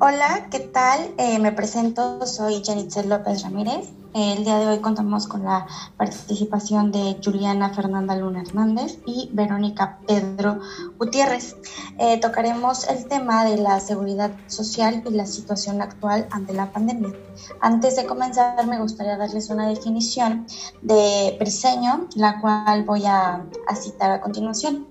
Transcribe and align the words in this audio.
Hola, 0.00 0.48
¿qué 0.50 0.58
tal? 0.58 1.14
Eh, 1.18 1.38
me 1.38 1.52
presento, 1.52 2.26
soy 2.26 2.64
Janitzel 2.64 3.08
López 3.08 3.44
Ramírez. 3.44 3.90
El 4.12 4.42
día 4.44 4.58
de 4.58 4.66
hoy 4.66 4.80
contamos 4.80 5.28
con 5.28 5.44
la 5.44 5.68
participación 5.96 6.90
de 6.90 7.16
Juliana 7.24 7.72
Fernanda 7.72 8.16
Luna 8.16 8.42
Hernández 8.42 8.98
y 9.06 9.30
Verónica 9.32 10.00
Pedro 10.04 10.58
Gutiérrez. 10.98 11.54
Eh, 11.98 12.18
tocaremos 12.18 12.88
el 12.88 13.06
tema 13.06 13.44
de 13.44 13.56
la 13.56 13.78
seguridad 13.78 14.32
social 14.48 15.04
y 15.06 15.10
la 15.10 15.26
situación 15.26 15.80
actual 15.80 16.26
ante 16.32 16.54
la 16.54 16.72
pandemia. 16.72 17.12
Antes 17.60 17.94
de 17.94 18.04
comenzar, 18.04 18.66
me 18.66 18.80
gustaría 18.80 19.16
darles 19.16 19.48
una 19.48 19.68
definición 19.68 20.44
de 20.82 21.36
Briseño, 21.38 22.08
la 22.16 22.40
cual 22.40 22.82
voy 22.82 23.06
a, 23.06 23.46
a 23.68 23.76
citar 23.76 24.10
a 24.10 24.20
continuación. 24.20 24.88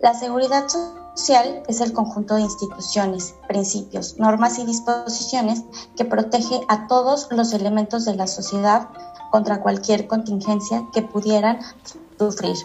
La 0.00 0.12
seguridad 0.12 0.68
social 0.68 1.01
social 1.14 1.62
es 1.68 1.80
el 1.80 1.92
conjunto 1.92 2.34
de 2.34 2.42
instituciones, 2.42 3.34
principios, 3.46 4.18
normas 4.18 4.58
y 4.58 4.64
disposiciones 4.64 5.62
que 5.96 6.04
protege 6.04 6.60
a 6.68 6.86
todos 6.86 7.28
los 7.30 7.52
elementos 7.52 8.04
de 8.04 8.16
la 8.16 8.26
sociedad 8.26 8.88
contra 9.30 9.60
cualquier 9.62 10.06
contingencia 10.06 10.86
que 10.92 11.02
pudieran 11.02 11.60
sufrir 12.18 12.56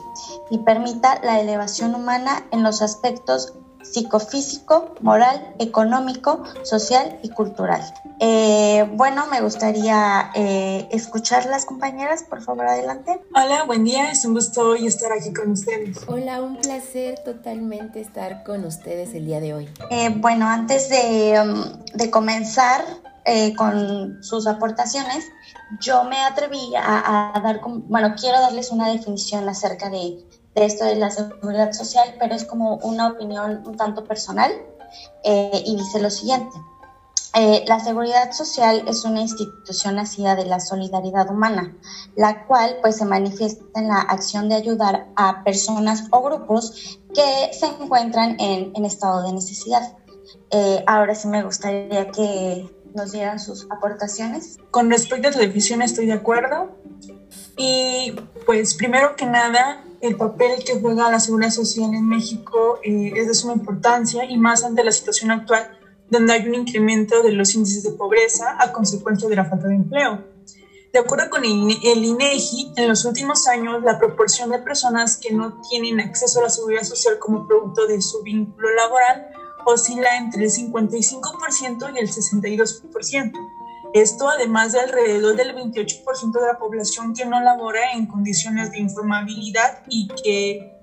y 0.49 0.59
permita 0.59 1.19
la 1.23 1.39
elevación 1.39 1.95
humana 1.95 2.45
en 2.51 2.63
los 2.63 2.81
aspectos 2.81 3.53
psicofísico, 3.81 4.95
moral, 5.01 5.55
económico, 5.59 6.43
social 6.63 7.19
y 7.23 7.29
cultural. 7.29 7.81
Eh, 8.19 8.89
bueno, 8.93 9.25
me 9.27 9.41
gustaría 9.41 10.31
eh, 10.35 10.87
escuchar 10.91 11.45
las 11.45 11.65
compañeras, 11.65 12.23
por 12.23 12.41
favor, 12.41 12.67
adelante. 12.67 13.21
Hola, 13.35 13.63
buen 13.65 13.83
día, 13.83 14.11
es 14.11 14.25
un 14.25 14.33
gusto 14.33 14.69
hoy 14.69 14.87
estar 14.87 15.11
aquí 15.11 15.33
con 15.33 15.51
ustedes. 15.51 15.97
Hola, 16.07 16.41
un 16.41 16.57
placer 16.57 17.19
totalmente 17.23 18.01
estar 18.01 18.43
con 18.43 18.65
ustedes 18.65 19.13
el 19.13 19.25
día 19.25 19.39
de 19.39 19.53
hoy. 19.53 19.69
Eh, 19.89 20.09
bueno, 20.15 20.47
antes 20.47 20.89
de, 20.89 21.39
um, 21.41 21.83
de 21.93 22.09
comenzar 22.09 22.83
con 23.57 24.23
sus 24.23 24.47
aportaciones, 24.47 25.25
yo 25.81 26.05
me 26.05 26.17
atreví 26.23 26.73
a, 26.77 27.35
a 27.35 27.41
dar, 27.41 27.59
bueno, 27.65 28.15
quiero 28.17 28.39
darles 28.39 28.71
una 28.71 28.87
definición 28.89 29.49
acerca 29.49 29.89
de 29.89 30.25
de 30.57 30.65
esto 30.65 30.85
de 30.85 30.95
la 30.95 31.11
seguridad 31.11 31.71
social, 31.71 32.15
pero 32.19 32.33
es 32.33 32.43
como 32.43 32.77
una 32.77 33.09
opinión 33.09 33.63
un 33.65 33.77
tanto 33.77 34.03
personal 34.03 34.51
eh, 35.23 35.63
y 35.65 35.75
dice 35.75 35.99
lo 35.99 36.09
siguiente. 36.09 36.55
Eh, 37.35 37.63
la 37.67 37.79
seguridad 37.79 38.31
social 38.31 38.83
es 38.87 39.05
una 39.05 39.21
institución 39.21 39.95
nacida 39.95 40.35
de 40.35 40.45
la 40.45 40.59
solidaridad 40.59 41.29
humana, 41.29 41.77
la 42.15 42.47
cual 42.47 42.77
pues 42.81 42.97
se 42.97 43.05
manifiesta 43.05 43.63
en 43.75 43.89
la 43.89 43.99
acción 43.99 44.49
de 44.49 44.55
ayudar 44.55 45.07
a 45.15 45.43
personas 45.43 46.05
o 46.09 46.23
grupos 46.23 46.99
que 47.13 47.53
se 47.53 47.67
encuentran 47.67 48.37
en, 48.39 48.71
en 48.75 48.85
estado 48.85 49.21
de 49.27 49.33
necesidad. 49.33 49.95
Eh, 50.49 50.83
ahora 50.87 51.13
sí 51.13 51.27
me 51.27 51.43
gustaría 51.43 52.09
que 52.09 52.67
nos 52.95 53.11
dieran 53.11 53.39
sus 53.39 53.67
aportaciones. 53.69 54.57
Con 54.71 54.89
respecto 54.89 55.27
a 55.27 55.31
tu 55.31 55.37
definición 55.37 55.83
estoy 55.83 56.07
de 56.07 56.13
acuerdo. 56.13 56.71
Y 57.55 58.15
pues 58.47 58.73
primero 58.73 59.15
que 59.15 59.25
nada, 59.25 59.83
el 60.01 60.15
papel 60.15 60.63
que 60.63 60.79
juega 60.79 61.09
la 61.09 61.19
seguridad 61.19 61.49
social 61.49 61.93
en 61.93 62.07
México 62.07 62.79
eh, 62.83 63.11
es 63.15 63.27
de 63.27 63.33
suma 63.33 63.53
importancia 63.53 64.25
y 64.25 64.37
más 64.37 64.63
ante 64.63 64.83
la 64.83 64.91
situación 64.91 65.31
actual 65.31 65.69
donde 66.09 66.33
hay 66.33 66.47
un 66.47 66.55
incremento 66.55 67.21
de 67.21 67.31
los 67.31 67.53
índices 67.53 67.83
de 67.83 67.91
pobreza 67.91 68.55
a 68.59 68.71
consecuencia 68.71 69.27
de 69.27 69.35
la 69.35 69.45
falta 69.45 69.67
de 69.67 69.75
empleo. 69.75 70.23
De 70.93 70.99
acuerdo 70.99 71.29
con 71.29 71.43
el 71.43 72.05
INEGI, 72.05 72.71
en 72.77 72.87
los 72.87 73.03
últimos 73.05 73.45
años 73.47 73.83
la 73.83 73.97
proporción 73.97 74.49
de 74.49 74.59
personas 74.59 75.17
que 75.17 75.33
no 75.33 75.59
tienen 75.69 75.99
acceso 75.99 76.39
a 76.39 76.43
la 76.43 76.49
seguridad 76.49 76.83
social 76.83 77.17
como 77.19 77.45
producto 77.45 77.85
de 77.85 78.01
su 78.01 78.21
vínculo 78.23 78.73
laboral 78.73 79.27
oscila 79.65 80.15
entre 80.17 80.45
el 80.45 80.49
55% 80.49 81.93
y 81.93 81.99
el 81.99 82.09
62%. 82.09 83.31
Esto 83.93 84.29
además 84.29 84.73
de 84.73 84.81
alrededor 84.81 85.35
del 85.35 85.55
28% 85.55 86.31
de 86.31 86.45
la 86.45 86.59
población 86.59 87.13
que 87.13 87.25
no 87.25 87.39
labora 87.41 87.93
en 87.93 88.05
condiciones 88.05 88.71
de 88.71 88.79
informabilidad 88.79 89.81
y 89.87 90.07
que 90.23 90.77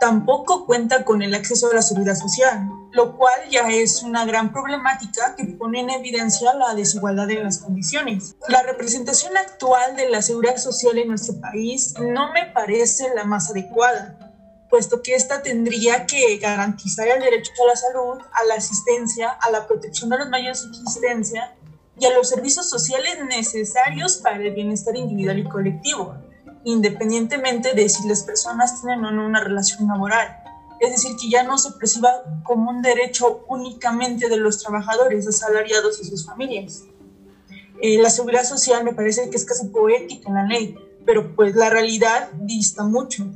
tampoco 0.00 0.64
cuenta 0.66 1.04
con 1.04 1.22
el 1.22 1.34
acceso 1.34 1.70
a 1.70 1.74
la 1.74 1.82
seguridad 1.82 2.14
social, 2.14 2.68
lo 2.92 3.16
cual 3.16 3.48
ya 3.50 3.68
es 3.68 4.02
una 4.02 4.24
gran 4.24 4.52
problemática 4.52 5.34
que 5.36 5.44
pone 5.44 5.80
en 5.80 5.90
evidencia 5.90 6.54
la 6.54 6.74
desigualdad 6.74 7.30
en 7.30 7.44
las 7.44 7.58
condiciones. 7.58 8.36
La 8.48 8.62
representación 8.62 9.36
actual 9.36 9.96
de 9.96 10.08
la 10.08 10.22
seguridad 10.22 10.56
social 10.56 10.98
en 10.98 11.08
nuestro 11.08 11.40
país 11.40 11.94
no 12.00 12.32
me 12.32 12.46
parece 12.46 13.12
la 13.14 13.24
más 13.24 13.50
adecuada, 13.50 14.16
puesto 14.70 15.02
que 15.02 15.14
esta 15.14 15.42
tendría 15.42 16.06
que 16.06 16.38
garantizar 16.38 17.08
el 17.08 17.20
derecho 17.20 17.50
a 17.64 17.66
la 17.68 17.76
salud, 17.76 18.18
a 18.32 18.44
la 18.44 18.54
asistencia, 18.54 19.30
a 19.30 19.50
la 19.50 19.66
protección 19.66 20.10
de 20.10 20.18
los 20.18 20.28
medios 20.28 20.62
de 20.62 20.68
existencia 20.70 21.57
y 21.98 22.06
a 22.06 22.14
los 22.14 22.28
servicios 22.28 22.68
sociales 22.68 23.18
necesarios 23.28 24.16
para 24.16 24.36
el 24.36 24.54
bienestar 24.54 24.96
individual 24.96 25.38
y 25.38 25.44
colectivo, 25.44 26.14
independientemente 26.64 27.74
de 27.74 27.88
si 27.88 28.06
las 28.08 28.22
personas 28.22 28.80
tienen 28.80 29.04
o 29.04 29.10
no 29.10 29.26
una 29.26 29.42
relación 29.42 29.88
laboral. 29.88 30.44
Es 30.80 30.92
decir, 30.92 31.16
que 31.20 31.28
ya 31.28 31.42
no 31.42 31.58
se 31.58 31.72
perciba 31.72 32.10
como 32.44 32.70
un 32.70 32.82
derecho 32.82 33.44
únicamente 33.48 34.28
de 34.28 34.36
los 34.36 34.62
trabajadores 34.62 35.26
asalariados 35.26 36.00
y 36.00 36.04
sus 36.04 36.24
familias. 36.24 36.84
Eh, 37.80 38.00
la 38.00 38.10
seguridad 38.10 38.44
social 38.44 38.84
me 38.84 38.92
parece 38.92 39.28
que 39.30 39.36
es 39.36 39.44
casi 39.44 39.68
poética 39.68 40.28
en 40.28 40.34
la 40.34 40.44
ley, 40.44 40.76
pero 41.04 41.34
pues 41.34 41.56
la 41.56 41.70
realidad 41.70 42.30
dista 42.40 42.84
mucho. 42.84 43.26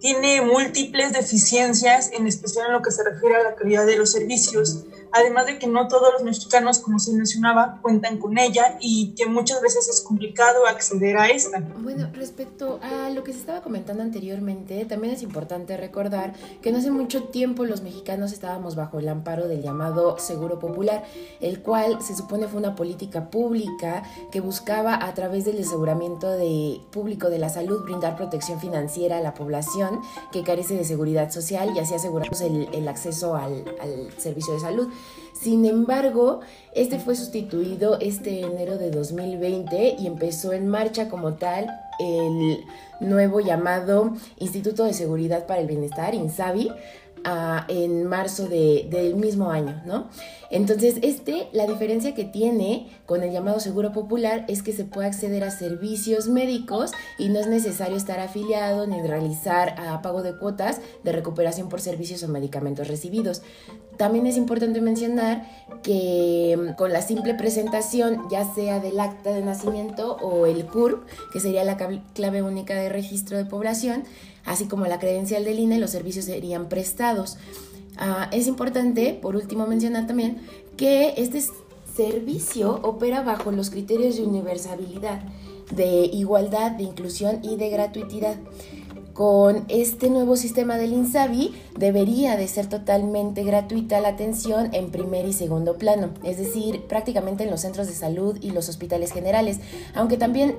Tiene 0.00 0.42
múltiples 0.42 1.12
deficiencias, 1.12 2.10
en 2.12 2.26
especial 2.26 2.66
en 2.66 2.72
lo 2.74 2.82
que 2.82 2.90
se 2.90 3.02
refiere 3.02 3.36
a 3.36 3.42
la 3.42 3.54
calidad 3.54 3.86
de 3.86 3.96
los 3.96 4.12
servicios, 4.12 4.84
además 5.12 5.46
de 5.46 5.58
que 5.58 5.66
no 5.66 5.88
todos 5.88 6.12
los 6.12 6.22
mexicanos, 6.22 6.78
como 6.78 6.98
se 6.98 7.12
mencionaba, 7.12 7.78
cuentan 7.82 8.18
con 8.18 8.38
ella 8.38 8.78
y 8.80 9.14
que 9.14 9.26
muchas 9.26 9.60
veces 9.62 9.88
es 9.88 10.00
complicado 10.00 10.66
acceder 10.66 11.18
a 11.18 11.28
esta. 11.28 11.60
Bueno, 11.60 12.08
respecto 12.12 12.78
a 12.82 13.10
lo 13.10 13.24
que 13.24 13.32
se 13.32 13.40
estaba 13.40 13.62
comentando 13.62 14.02
anteriormente, 14.02 14.84
también 14.84 15.14
es 15.14 15.22
importante 15.22 15.76
recordar 15.76 16.34
que 16.62 16.72
no 16.72 16.78
hace 16.78 16.90
mucho 16.90 17.24
tiempo 17.24 17.64
los 17.64 17.82
mexicanos 17.82 18.32
estábamos 18.32 18.76
bajo 18.76 18.98
el 18.98 19.08
amparo 19.08 19.48
del 19.48 19.62
llamado 19.62 20.18
Seguro 20.18 20.58
Popular, 20.58 21.04
el 21.40 21.60
cual 21.62 22.02
se 22.02 22.16
supone 22.16 22.48
fue 22.48 22.60
una 22.60 22.74
política 22.74 23.30
pública 23.30 24.02
que 24.30 24.40
buscaba 24.40 25.04
a 25.04 25.14
través 25.14 25.44
del 25.44 25.60
aseguramiento 25.60 26.30
de 26.30 26.80
público 26.90 27.30
de 27.30 27.38
la 27.38 27.48
salud 27.48 27.84
brindar 27.84 28.16
protección 28.16 28.60
financiera 28.60 29.18
a 29.18 29.20
la 29.20 29.34
población 29.34 30.00
que 30.32 30.42
carece 30.42 30.74
de 30.74 30.84
seguridad 30.84 31.30
social 31.30 31.72
y 31.74 31.78
así 31.78 31.94
aseguramos 31.94 32.40
el, 32.40 32.86
acceso 32.86 33.34
al 33.34 33.64
servicio 34.18 34.54
de 34.54 34.60
salud. 34.60 34.88
Sin 35.32 35.66
embargo, 35.66 36.40
este 36.74 36.98
fue 36.98 37.14
sustituido 37.14 37.98
este 38.00 38.40
enero 38.40 38.78
de 38.78 38.90
2020 38.90 39.96
y 39.98 40.06
empezó 40.06 40.52
en 40.52 40.66
marcha 40.66 41.08
como 41.08 41.34
tal 41.34 41.68
el 41.98 42.64
nuevo 43.00 43.40
llamado 43.40 44.14
Instituto 44.38 44.84
de 44.84 44.94
Seguridad 44.94 45.46
para 45.46 45.60
el 45.60 45.66
Bienestar, 45.66 46.14
INSABI, 46.14 46.70
en 47.68 48.06
marzo 48.06 48.48
del 48.48 49.16
mismo 49.16 49.50
año, 49.50 49.82
¿no? 49.84 50.08
Entonces, 50.50 50.98
este, 51.02 51.48
la 51.52 51.66
diferencia 51.66 52.14
que 52.14 52.24
tiene 52.24 52.88
con 53.04 53.22
el 53.22 53.32
llamado 53.32 53.58
seguro 53.58 53.92
popular 53.92 54.44
es 54.48 54.62
que 54.62 54.72
se 54.72 54.84
puede 54.84 55.08
acceder 55.08 55.42
a 55.42 55.50
servicios 55.50 56.28
médicos 56.28 56.92
y 57.18 57.28
no 57.28 57.40
es 57.40 57.48
necesario 57.48 57.96
estar 57.96 58.20
afiliado 58.20 58.86
ni 58.86 59.02
realizar 59.02 59.74
a 59.78 60.02
pago 60.02 60.22
de 60.22 60.36
cuotas 60.36 60.80
de 61.02 61.12
recuperación 61.12 61.68
por 61.68 61.80
servicios 61.80 62.22
o 62.22 62.28
medicamentos 62.28 62.86
recibidos. 62.86 63.42
También 63.96 64.26
es 64.26 64.36
importante 64.36 64.80
mencionar 64.80 65.48
que 65.82 66.56
mm, 66.56 66.74
con 66.74 66.92
la 66.92 67.02
simple 67.02 67.34
presentación, 67.34 68.28
ya 68.30 68.44
sea 68.54 68.78
del 68.78 69.00
acta 69.00 69.30
de 69.30 69.42
nacimiento 69.42 70.16
o 70.16 70.46
el 70.46 70.66
CURP, 70.66 71.08
que 71.32 71.40
sería 71.40 71.64
la 71.64 71.76
clave 72.14 72.42
única 72.42 72.74
de 72.74 72.88
registro 72.88 73.36
de 73.36 73.46
población, 73.46 74.04
así 74.46 74.66
como 74.66 74.86
la 74.86 74.98
credencial 74.98 75.44
del 75.44 75.58
INE, 75.58 75.78
los 75.78 75.90
servicios 75.90 76.24
serían 76.24 76.68
prestados. 76.68 77.36
Ah, 77.98 78.28
es 78.32 78.46
importante, 78.46 79.18
por 79.20 79.36
último, 79.36 79.66
mencionar 79.66 80.06
también 80.06 80.38
que 80.76 81.14
este 81.16 81.42
servicio 81.94 82.80
opera 82.82 83.22
bajo 83.22 83.50
los 83.50 83.70
criterios 83.70 84.16
de 84.16 84.24
universalidad, 84.24 85.20
de 85.70 86.04
igualdad, 86.04 86.72
de 86.72 86.84
inclusión 86.84 87.40
y 87.42 87.56
de 87.56 87.70
gratuidad. 87.70 88.36
Con 89.14 89.64
este 89.68 90.10
nuevo 90.10 90.36
sistema 90.36 90.76
del 90.76 90.92
INSABI 90.92 91.54
debería 91.78 92.36
de 92.36 92.46
ser 92.48 92.68
totalmente 92.68 93.44
gratuita 93.44 93.98
la 94.00 94.08
atención 94.08 94.68
en 94.74 94.90
primer 94.90 95.24
y 95.24 95.32
segundo 95.32 95.78
plano, 95.78 96.10
es 96.22 96.36
decir, 96.36 96.82
prácticamente 96.82 97.44
en 97.44 97.50
los 97.50 97.62
centros 97.62 97.86
de 97.86 97.94
salud 97.94 98.36
y 98.42 98.50
los 98.50 98.68
hospitales 98.68 99.12
generales, 99.12 99.58
aunque 99.94 100.18
también 100.18 100.56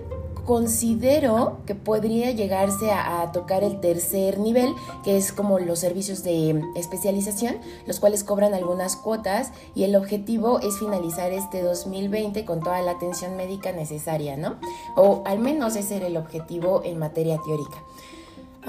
considero 0.48 1.58
que 1.66 1.76
podría 1.76 2.32
llegarse 2.32 2.90
a, 2.90 3.32
tocar 3.34 3.66
el 3.66 3.82
tercer 3.82 4.40
nivel, 4.40 4.74
que 5.04 5.18
es 5.18 5.34
como 5.34 5.60
los 5.60 5.80
servicios 5.80 6.24
de 6.24 6.64
especialización, 6.76 7.58
los 7.86 8.00
cuales 8.00 8.24
cobran 8.24 8.54
algunas 8.54 8.96
cuotas 8.96 9.52
y 9.76 9.84
el 9.84 9.96
objetivo 9.98 10.62
es 10.62 10.80
finalizar 10.80 11.34
este 11.34 11.62
2020 11.62 12.46
con 12.46 12.62
toda 12.62 12.82
la 12.82 12.92
atención 12.92 13.36
médica 13.36 13.74
necesaria, 13.74 14.38
¿no? 14.38 14.56
O 14.96 15.22
al 15.26 15.40
menos 15.40 15.76
ese 15.76 15.98
era 15.98 16.08
el 16.08 16.16
objetivo 16.16 16.82
en 16.86 16.98
materia 16.98 17.38
teórica. 17.46 17.84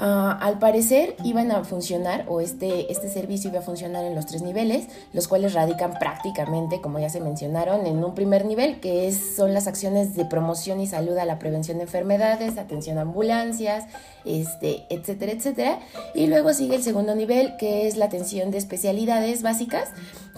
Ah, 0.01 0.37
al 0.41 0.59
parecer 0.59 1.17
iban 1.25 1.51
a 1.51 1.65
funcionar 1.65 2.23
o 2.29 2.39
este, 2.39 2.89
este 2.89 3.09
servicio 3.09 3.49
iba 3.49 3.59
a 3.59 3.61
funcionar 3.61 4.05
en 4.05 4.15
los 4.15 4.25
tres 4.25 4.41
niveles, 4.41 4.87
los 5.11 5.27
cuales 5.27 5.53
radican 5.53 5.99
prácticamente, 5.99 6.79
como 6.79 6.99
ya 6.99 7.09
se 7.09 7.19
mencionaron, 7.19 7.85
en 7.85 8.01
un 8.01 8.15
primer 8.15 8.45
nivel, 8.45 8.79
que 8.79 9.09
es, 9.09 9.35
son 9.35 9.53
las 9.53 9.67
acciones 9.67 10.15
de 10.15 10.23
promoción 10.23 10.79
y 10.79 10.87
salud 10.87 11.17
a 11.17 11.25
la 11.25 11.37
prevención 11.37 11.79
de 11.79 11.83
enfermedades, 11.83 12.57
atención 12.57 12.97
a 12.97 13.01
ambulancias, 13.01 13.87
este, 14.25 14.85
etcétera, 14.89 15.31
etcétera. 15.31 15.79
Y 16.13 16.27
luego 16.27 16.53
sigue 16.53 16.75
el 16.75 16.83
segundo 16.83 17.15
nivel, 17.15 17.55
que 17.57 17.87
es 17.87 17.97
la 17.97 18.05
atención 18.05 18.51
de 18.51 18.57
especialidades 18.57 19.41
básicas, 19.41 19.89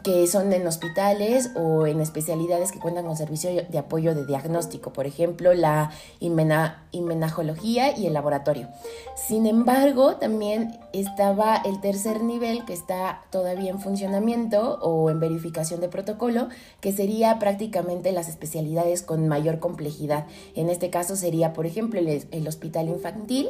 que 0.04 0.26
son 0.28 0.52
en 0.52 0.66
hospitales 0.66 1.52
o 1.56 1.86
en 1.86 2.00
especialidades 2.00 2.72
que 2.72 2.80
cuentan 2.80 3.06
con 3.06 3.16
servicio 3.16 3.52
de 3.52 3.78
apoyo 3.78 4.16
de 4.16 4.26
diagnóstico, 4.26 4.94
por 4.94 5.06
ejemplo, 5.06 5.54
la 5.54 5.92
inmena, 6.20 6.84
inmenajología 6.92 7.98
y 7.98 8.08
el 8.08 8.14
laboratorio. 8.14 8.68
Sin 9.16 9.46
embargo, 9.46 10.16
también 10.16 10.80
estaba 10.94 11.58
el 11.58 11.80
tercer 11.82 12.24
nivel 12.24 12.66
que 12.66 12.74
está 12.74 13.22
todavía 13.30 13.70
en 13.70 13.80
funcionamiento 13.80 14.80
o 14.82 15.10
en 15.10 15.20
verificación 15.20 15.80
de 15.82 15.90
protocolo, 15.90 16.50
que 16.80 16.92
sería 16.92 17.38
prácticamente 17.40 18.12
las 18.12 18.28
especialidades 18.28 19.04
con 19.04 19.28
mayor 19.28 19.60
complejidad. 19.60 20.26
En 20.56 20.70
este 20.70 20.90
caso 20.90 21.16
sería, 21.16 21.54
por 21.54 21.66
ejemplo, 21.66 22.00
el, 22.00 22.48
hospital 22.48 22.90
infantil, 22.90 23.50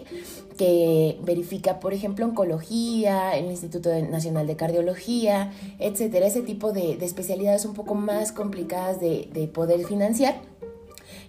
que 0.57 1.17
verifica, 1.23 1.79
por 1.79 1.93
ejemplo, 1.93 2.25
oncología, 2.25 3.37
el 3.37 3.45
Instituto 3.45 3.89
Nacional 4.09 4.47
de 4.47 4.55
Cardiología, 4.55 5.51
etcétera, 5.79 6.27
ese 6.27 6.41
tipo 6.41 6.71
de, 6.71 6.93
especialidades 7.03 7.65
un 7.65 7.73
poco 7.73 7.95
más 7.95 8.31
complicadas 8.31 8.99
de, 8.99 9.29
de 9.33 9.47
poder 9.47 9.85
financiar 9.85 10.41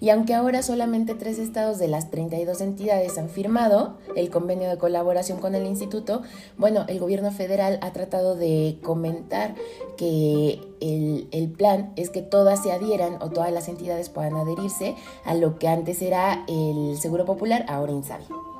y 0.03 0.11
aunque 0.11 0.35
ahora 0.35 0.65
solamente 0.65 1.15
tres 1.15 1.39
estados 1.39 1.79
de 1.79 1.87
las 1.87 2.11
32 2.11 2.61
entidades 2.61 3.19
han 3.19 3.29
firmado 3.29 3.99
el 4.17 4.31
convenio 4.31 4.69
de 4.69 4.77
colaboración 4.77 5.38
con 5.38 5.55
el 5.55 5.65
instituto, 5.65 6.23
bueno, 6.59 6.85
el 6.88 6.99
gobierno 6.99 7.31
federal 7.31 7.79
ha 7.83 7.93
tratado 7.93 8.35
de 8.35 8.79
comentar 8.83 9.55
que 9.97 10.61
el, 10.81 11.55
plan 11.56 11.93
es 11.95 12.11
que 12.11 12.21
todas 12.21 12.65
se 12.65 12.73
adhieran 12.73 13.23
o 13.23 13.31
todas 13.31 13.53
las 13.53 13.69
entidades 13.69 14.09
puedan 14.09 14.35
adherirse 14.35 14.97
a 15.25 15.35
lo 15.35 15.61
que 15.61 15.69
antes 15.69 16.03
era 16.03 16.45
el 16.49 16.97
Seguro 16.99 17.25
Popular, 17.25 17.65
ahora 17.69 17.93
INSABI. 17.93 18.51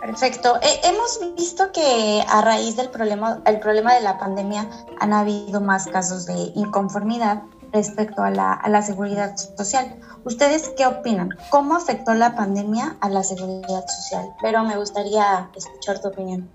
Perfecto. 0.00 0.58
Eh, 0.62 0.80
hemos 0.84 1.20
visto 1.36 1.72
que 1.72 2.22
a 2.28 2.40
raíz 2.40 2.76
del 2.76 2.88
problema, 2.88 3.42
el 3.46 3.58
problema 3.58 3.94
de 3.94 4.00
la 4.00 4.18
pandemia 4.18 4.68
han 5.00 5.12
habido 5.12 5.60
más 5.60 5.86
casos 5.86 6.26
de 6.26 6.52
inconformidad 6.54 7.42
respecto 7.72 8.22
a 8.22 8.30
la, 8.30 8.82
seguridad 8.82 9.36
social. 9.36 9.96
¿Ustedes 10.24 10.70
qué 10.76 10.86
opinan? 10.86 11.36
¿Cómo 11.50 11.76
afectó 11.76 12.14
la 12.14 12.34
pandemia 12.34 12.96
a 13.00 13.08
la 13.08 13.22
seguridad 13.22 13.84
social? 13.86 14.26
Pero 14.40 14.64
me 14.64 14.76
gustaría 14.76 15.50
escuchar 15.54 16.00
tu 16.00 16.08
opinión. 16.08 16.48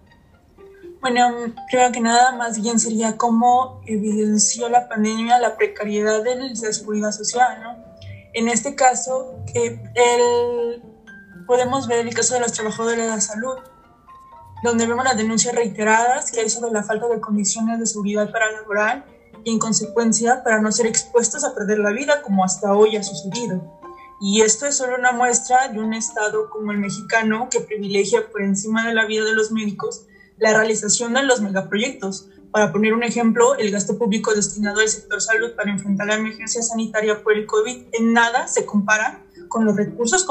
Bueno, 1.02 1.54
creo 1.70 1.92
que 1.92 2.00
nada 2.00 2.32
más 2.32 2.62
bien 2.62 2.80
sería 2.80 3.18
cómo 3.18 3.82
evidenció 3.86 4.70
la 4.70 4.88
pandemia 4.88 5.38
la 5.38 5.58
precariedad 5.58 6.24
de 6.24 6.36
la 6.36 6.56
seguridad 6.56 7.12
social, 7.12 7.62
¿no? 7.62 7.76
En 8.34 8.48
este 8.48 8.74
caso, 8.74 9.36
el, 9.54 10.82
podemos 11.46 11.88
ver 11.88 12.06
el 12.06 12.14
caso 12.14 12.34
de 12.36 12.42
los 12.42 12.52
trabajadores 12.52 12.98
de 12.98 13.08
la 13.08 13.22
salud, 13.22 13.56
donde 14.64 14.88
vemos 14.88 15.04
las 15.04 15.18
denuncias 15.18 15.54
reiteradas 15.54 16.32
que 16.32 16.40
hay 16.40 16.50
sobre 16.50 16.72
la 16.72 16.84
falta 16.84 17.08
de 17.08 17.20
condiciones 17.20 17.80
de 17.80 17.86
seguridad 17.86 18.32
para 18.32 18.52
laborar 18.52 19.06
y 19.44 19.52
en 19.52 19.60
consecuencia 19.60 20.44
para 20.44 20.62
no 20.62 20.72
ser 20.72 20.86
expuestos 20.86 21.44
a 21.44 21.54
perder 21.54 21.80
la 21.80 21.92
vida 21.92 22.22
como 22.22 22.46
hasta 22.46 22.74
hoy 22.74 22.96
ha 22.96 23.04
sucedido. 23.04 23.62
Y 24.22 24.42
esto 24.42 24.66
es 24.66 24.78
solo 24.78 24.96
una 24.96 25.12
muestra 25.12 25.68
de 25.68 25.80
un 25.80 25.94
Estado 25.94 26.50
como 26.50 26.72
el 26.72 26.78
mexicano 26.78 27.50
que 27.52 27.60
privilegia 27.60 28.30
por 28.32 28.42
encima 28.42 28.88
de 28.88 28.94
la 28.94 29.06
vida 29.06 29.26
de 29.26 29.34
los 29.34 29.52
médicos 29.52 30.06
la 30.38 30.54
realización 30.54 31.14
de 31.14 31.24
los 31.24 31.42
megaproyectos. 31.42 32.30
Para 32.52 32.72
poner 32.72 32.94
un 32.94 33.04
ejemplo, 33.04 33.56
el 33.56 33.72
gasto 33.72 33.98
público 33.98 34.34
destinado 34.34 34.80
al 34.80 34.88
sector 34.88 35.22
salud 35.22 35.52
para 35.56 35.72
enfrentar 35.72 36.08
la 36.08 36.16
emergencia 36.16 36.62
sanitaria 36.62 37.22
por 37.22 37.34
el 37.34 37.46
COVID 37.46 37.88
en 37.92 38.14
nada 38.14 38.48
se 38.48 38.66
compara 38.66 39.24
con 39.54 39.66
los 39.66 39.76
recursos 39.76 40.26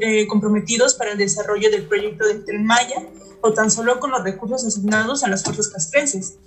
eh, 0.00 0.26
comprometidos 0.28 0.94
para 0.94 1.10
el 1.10 1.18
desarrollo 1.18 1.68
del 1.68 1.84
proyecto 1.84 2.28
del 2.28 2.44
Tren 2.44 2.64
Maya 2.64 3.02
o 3.40 3.52
tan 3.52 3.72
solo 3.72 3.98
con 3.98 4.12
los 4.12 4.22
recursos 4.22 4.64
asignados 4.64 5.24
a 5.24 5.28
las 5.28 5.42
fuerzas 5.42 5.68
castrenses. 5.68 6.38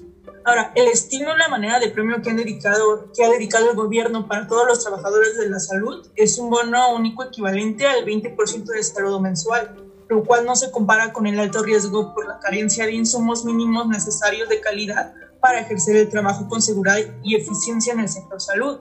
Ahora, 0.45 0.71
el 0.75 0.88
estilo 0.88 1.35
y 1.35 1.38
la 1.38 1.50
manera 1.50 1.77
de 1.77 1.89
premio 1.89 2.21
que, 2.21 2.29
han 2.29 2.38
dedicado, 2.38 3.12
que 3.13 3.25
ha 3.25 3.29
dedicado 3.29 3.69
el 3.69 3.75
gobierno 3.75 4.29
para 4.29 4.47
todos 4.47 4.65
los 4.65 4.81
trabajadores 4.81 5.38
de 5.38 5.50
la 5.50 5.59
salud 5.59 6.07
es 6.15 6.38
un 6.38 6.50
bono 6.50 6.95
único 6.95 7.21
equivalente 7.21 7.85
al 7.85 8.06
20% 8.06 8.63
de 8.63 8.83
saludo 8.83 9.19
mensual, 9.19 9.75
lo 10.07 10.23
cual 10.23 10.45
no 10.45 10.56
se 10.56 10.71
compara 10.71 11.12
con 11.12 11.27
el 11.27 11.38
alto 11.38 11.63
riesgo 11.63 12.13
por 12.13 12.27
la 12.27 12.39
carencia 12.39 12.85
de 12.85 12.94
insumos 12.94 13.44
mínimos 13.44 13.89
necesarios 13.89 14.47
de 14.47 14.62
calidad 14.62 15.13
para 15.41 15.59
ejercer 15.59 15.97
el 15.97 16.09
trabajo 16.09 16.47
con 16.47 16.62
seguridad 16.62 16.97
y 17.23 17.35
eficiencia 17.35 17.91
en 17.91 18.00
el 18.00 18.09
sector 18.09 18.39
salud. 18.39 18.79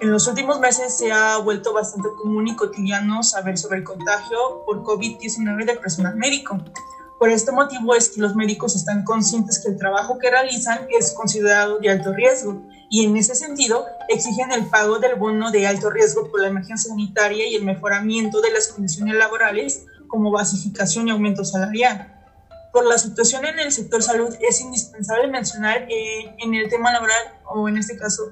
En 0.00 0.10
los 0.10 0.26
últimos 0.28 0.60
meses 0.60 0.96
se 0.96 1.10
ha 1.10 1.38
vuelto 1.38 1.72
bastante 1.72 2.08
común 2.22 2.48
y 2.48 2.56
cotidiano 2.56 3.22
saber 3.22 3.56
sobre 3.56 3.78
el 3.78 3.84
contagio 3.84 4.64
por 4.66 4.82
COVID-19 4.82 5.64
del 5.64 5.78
personal 5.78 6.16
médico 6.16 6.60
por 7.18 7.30
este 7.30 7.50
motivo 7.50 7.94
es 7.94 8.10
que 8.10 8.20
los 8.20 8.34
médicos 8.34 8.76
están 8.76 9.02
conscientes 9.02 9.58
que 9.58 9.70
el 9.70 9.78
trabajo 9.78 10.18
que 10.18 10.30
realizan 10.30 10.86
es 10.90 11.12
considerado 11.14 11.78
de 11.78 11.88
alto 11.88 12.12
riesgo 12.12 12.62
y 12.90 13.06
en 13.06 13.16
ese 13.16 13.34
sentido 13.34 13.86
exigen 14.08 14.52
el 14.52 14.66
pago 14.66 14.98
del 14.98 15.14
bono 15.14 15.50
de 15.50 15.66
alto 15.66 15.88
riesgo 15.88 16.30
por 16.30 16.40
la 16.40 16.48
emergencia 16.48 16.90
sanitaria 16.90 17.46
y 17.46 17.54
el 17.54 17.64
mejoramiento 17.64 18.42
de 18.42 18.52
las 18.52 18.68
condiciones 18.68 19.14
laborales 19.14 19.86
como 20.08 20.30
basificación 20.30 21.08
y 21.08 21.10
aumento 21.10 21.42
salarial. 21.42 22.12
Por 22.70 22.84
la 22.84 22.98
situación 22.98 23.46
en 23.46 23.60
el 23.60 23.72
sector 23.72 24.02
salud 24.02 24.34
es 24.46 24.60
indispensable 24.60 25.28
mencionar 25.28 25.86
eh, 25.88 26.34
en 26.38 26.54
el 26.54 26.68
tema 26.68 26.92
laboral 26.92 27.40
o 27.46 27.66
en 27.66 27.78
este 27.78 27.96
caso 27.96 28.24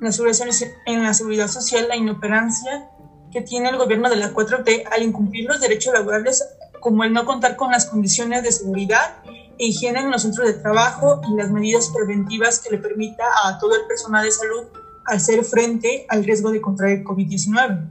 en 0.00 1.02
la 1.02 1.14
seguridad 1.14 1.48
social 1.48 1.88
la 1.88 1.96
inoperancia 1.96 2.88
que 3.30 3.42
tiene 3.42 3.68
el 3.68 3.76
gobierno 3.76 4.08
de 4.08 4.16
la 4.16 4.32
4T 4.32 4.84
al 4.90 5.02
incumplir 5.02 5.46
los 5.46 5.60
derechos 5.60 5.94
laborales 5.94 6.44
como 6.80 7.04
el 7.04 7.12
no 7.12 7.24
contar 7.24 7.56
con 7.56 7.70
las 7.70 7.86
condiciones 7.86 8.42
de 8.42 8.52
seguridad 8.52 9.16
e 9.58 9.66
higiene 9.66 10.00
en 10.00 10.10
los 10.10 10.22
centros 10.22 10.46
de 10.46 10.54
trabajo 10.54 11.20
y 11.28 11.36
las 11.36 11.50
medidas 11.50 11.90
preventivas 11.94 12.60
que 12.60 12.70
le 12.70 12.78
permita 12.78 13.24
a 13.44 13.58
todo 13.58 13.76
el 13.76 13.86
personal 13.86 14.24
de 14.24 14.32
salud 14.32 14.64
hacer 15.06 15.44
frente 15.44 16.06
al 16.08 16.24
riesgo 16.24 16.50
de 16.50 16.60
contraer 16.60 17.04
COVID-19. 17.04 17.90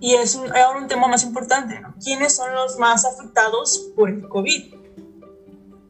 Y 0.00 0.14
es 0.14 0.36
ahora 0.36 0.78
un 0.78 0.86
tema 0.86 1.08
más 1.08 1.24
importante, 1.24 1.80
¿quiénes 2.02 2.36
son 2.36 2.54
los 2.54 2.78
más 2.78 3.04
afectados 3.04 3.90
por 3.96 4.08
el 4.08 4.28
COVID? 4.28 4.74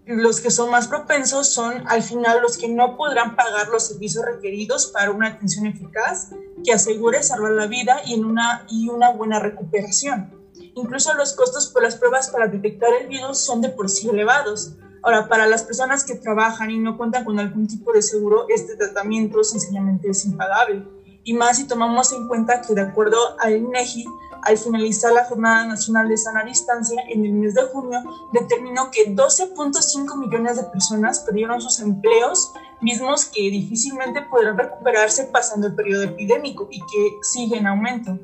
Los 0.09 0.41
que 0.41 0.51
son 0.51 0.71
más 0.71 0.89
propensos 0.89 1.53
son 1.53 1.87
al 1.87 2.03
final 2.03 2.41
los 2.41 2.57
que 2.57 2.67
no 2.67 2.97
podrán 2.97 3.37
pagar 3.37 3.69
los 3.69 3.89
servicios 3.89 4.25
requeridos 4.25 4.87
para 4.87 5.11
una 5.11 5.29
atención 5.29 5.67
eficaz 5.67 6.31
que 6.65 6.73
asegure 6.73 7.23
salvar 7.23 7.53
la 7.53 7.67
vida 7.67 8.01
y, 8.07 8.15
en 8.15 8.25
una, 8.25 8.65
y 8.71 8.89
una 8.89 9.11
buena 9.11 9.39
recuperación. 9.39 10.33
Incluso 10.75 11.13
los 11.13 11.35
costos 11.35 11.69
por 11.69 11.83
las 11.83 11.97
pruebas 11.97 12.31
para 12.31 12.47
detectar 12.47 12.89
el 12.99 13.09
virus 13.09 13.45
son 13.45 13.61
de 13.61 13.69
por 13.69 13.91
sí 13.91 14.09
elevados. 14.09 14.77
Ahora, 15.03 15.29
para 15.29 15.47
las 15.47 15.65
personas 15.65 16.05
que 16.05 16.15
trabajan 16.15 16.71
y 16.71 16.79
no 16.79 16.97
cuentan 16.97 17.27
con 17.27 17.39
algún 17.39 17.67
tipo 17.69 17.93
de 17.93 18.01
seguro, 18.01 18.47
este 18.49 18.77
tratamiento 18.77 19.45
sencillamente 19.45 20.09
es 20.09 20.25
impagable. 20.25 20.87
Y 21.23 21.35
más 21.35 21.59
si 21.59 21.67
tomamos 21.67 22.15
en 22.15 22.29
cuenta 22.29 22.63
que 22.63 22.73
de 22.73 22.81
acuerdo 22.81 23.19
al 23.41 23.57
INEGI, 23.57 24.07
al 24.43 24.59
finalizar 24.59 25.13
la 25.13 25.25
Jornada 25.25 25.67
Nacional 25.67 26.09
de 26.09 26.17
Sana 26.17 26.45
Distancia 26.45 27.03
en 27.09 27.25
el 27.25 27.33
mes 27.33 27.55
de 27.55 27.63
junio, 27.65 28.03
determinó 28.33 28.91
que 28.91 29.15
12.5 29.15 30.17
millones 30.19 30.57
de 30.57 30.65
personas 30.65 31.21
perdieron 31.21 31.61
sus 31.61 31.81
empleos, 31.81 32.53
mismos 32.81 33.27
que 33.27 33.43
difícilmente 33.43 34.23
podrán 34.23 34.57
recuperarse 34.57 35.25
pasando 35.25 35.67
el 35.67 35.75
periodo 35.75 36.05
epidémico 36.05 36.69
y 36.71 36.79
que 36.81 37.11
sigue 37.23 37.59
en 37.59 37.67
aumento. 37.67 38.19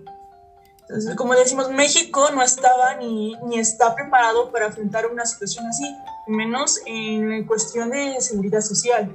Entonces, 0.83 1.16
como 1.16 1.35
decimos, 1.35 1.71
México 1.71 2.28
no 2.35 2.42
estaba 2.42 2.94
ni, 2.97 3.35
ni 3.47 3.59
está 3.59 3.94
preparado 3.94 4.52
para 4.52 4.66
afrontar 4.66 5.06
una 5.06 5.25
situación 5.25 5.66
así, 5.66 5.85
menos 6.26 6.80
en 6.87 7.44
cuestión 7.47 7.90
de 7.90 8.21
seguridad 8.21 8.61
social. 8.61 9.14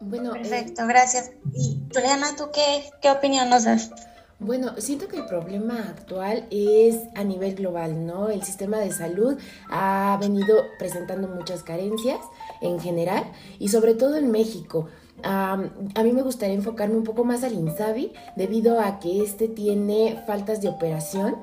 Bueno, 0.00 0.34
eh, 0.34 0.40
perfecto, 0.40 0.86
gracias. 0.86 1.30
Y 1.54 1.82
Juliana, 1.92 2.36
¿tú 2.36 2.50
qué, 2.52 2.90
qué 3.00 3.10
opinión 3.10 3.48
nos 3.48 3.64
das? 3.64 3.90
Bueno, 4.40 4.72
siento 4.78 5.08
que 5.08 5.16
el 5.16 5.26
problema 5.26 5.80
actual 5.80 6.46
es 6.50 6.96
a 7.16 7.24
nivel 7.24 7.56
global, 7.56 8.06
¿no? 8.06 8.28
El 8.28 8.44
sistema 8.44 8.78
de 8.78 8.92
salud 8.92 9.36
ha 9.68 10.16
venido 10.20 10.64
presentando 10.78 11.26
muchas 11.26 11.64
carencias 11.64 12.20
en 12.60 12.78
general 12.78 13.24
y 13.58 13.68
sobre 13.68 13.94
todo 13.94 14.16
en 14.16 14.30
México 14.30 14.88
a 15.22 15.56
mí 16.04 16.12
me 16.12 16.22
gustaría 16.22 16.54
enfocarme 16.54 16.96
un 16.96 17.04
poco 17.04 17.24
más 17.24 17.42
al 17.42 17.54
INSABI 17.54 18.12
debido 18.36 18.80
a 18.80 19.00
que 19.00 19.22
este 19.22 19.48
tiene 19.48 20.22
faltas 20.26 20.62
de 20.62 20.68
operación. 20.68 21.36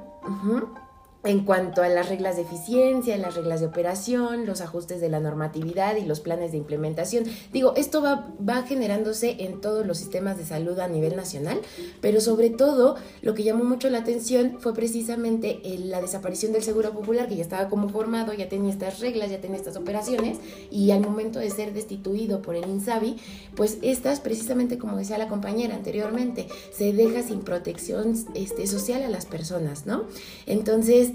En 1.26 1.44
cuanto 1.44 1.82
a 1.82 1.90
las 1.90 2.08
reglas 2.08 2.36
de 2.36 2.44
eficiencia, 2.44 3.18
las 3.18 3.36
reglas 3.36 3.60
de 3.60 3.66
operación, 3.66 4.46
los 4.46 4.62
ajustes 4.62 5.02
de 5.02 5.10
la 5.10 5.20
normatividad 5.20 5.96
y 5.98 6.06
los 6.06 6.20
planes 6.20 6.52
de 6.52 6.58
implementación. 6.58 7.26
Digo, 7.52 7.74
esto 7.76 8.02
va, 8.02 8.32
va 8.48 8.64
generándose 8.64 9.38
en 9.40 9.60
todos 9.60 9.86
los 9.86 9.98
sistemas 9.98 10.38
de 10.38 10.46
salud 10.46 10.80
a 10.80 10.88
nivel 10.88 11.16
nacional, 11.16 11.60
pero 12.00 12.22
sobre 12.22 12.52
todo 12.52 12.96
lo 13.22 13.34
que 13.34 13.44
llamó 13.44 13.64
mucho 13.64 13.90
la 13.90 14.00
atención 14.00 14.58
fue 14.60 14.74
precisamente 14.74 15.60
la 15.80 16.00
desaparición 16.00 16.54
del 16.54 16.64
Seguro 16.64 16.94
Popular, 16.94 17.28
que 17.28 17.36
ya 17.36 17.42
estaba 17.42 17.70
como 17.70 17.90
formado, 17.90 18.34
ya 18.34 18.48
tenía 18.48 18.72
estas 18.72 19.00
reglas, 19.00 19.32
ya 19.32 19.42
tenía 19.42 19.58
estas 19.58 19.78
operaciones, 19.78 20.38
y 20.70 20.92
al 20.92 21.02
momento 21.02 21.40
de 21.40 21.50
ser 21.50 21.74
destituido 21.74 22.42
por 22.42 22.56
el 22.56 22.70
INSABI, 22.70 23.18
pues 23.56 23.80
estas, 23.82 24.20
precisamente 24.20 24.78
como 24.78 24.98
decía 24.98 25.18
la 25.18 25.28
compañera 25.28 25.76
anteriormente, 25.76 26.48
se 26.72 26.94
deja 26.94 27.24
sin 27.24 27.40
protección 27.40 28.14
este, 28.36 28.68
social 28.68 29.02
a 29.04 29.10
las 29.10 29.26
personas, 29.26 29.86
¿no? 29.86 30.04
Entonces, 30.46 31.15